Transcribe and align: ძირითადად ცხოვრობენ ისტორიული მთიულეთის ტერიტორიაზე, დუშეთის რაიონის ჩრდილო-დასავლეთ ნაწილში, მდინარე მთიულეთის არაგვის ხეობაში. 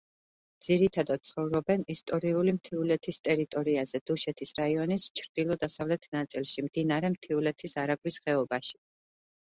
ძირითადად 0.67 1.19
ცხოვრობენ 1.27 1.83
ისტორიული 1.95 2.55
მთიულეთის 2.55 3.21
ტერიტორიაზე, 3.29 4.01
დუშეთის 4.13 4.55
რაიონის 4.61 5.05
ჩრდილო-დასავლეთ 5.21 6.09
ნაწილში, 6.19 6.67
მდინარე 6.71 7.13
მთიულეთის 7.19 7.77
არაგვის 7.85 8.19
ხეობაში. 8.27 8.81